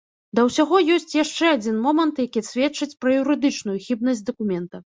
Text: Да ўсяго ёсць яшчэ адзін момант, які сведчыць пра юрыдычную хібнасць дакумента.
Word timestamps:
Да 0.37 0.45
ўсяго 0.45 0.79
ёсць 0.95 1.13
яшчэ 1.17 1.45
адзін 1.59 1.77
момант, 1.85 2.23
які 2.29 2.45
сведчыць 2.49 2.91
пра 3.05 3.17
юрыдычную 3.21 3.79
хібнасць 3.87 4.27
дакумента. 4.35 4.85